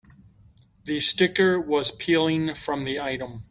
The 0.85 0.99
sticker 0.99 1.59
was 1.61 1.91
peeling 1.91 2.55
from 2.55 2.85
the 2.85 2.99
item. 2.99 3.39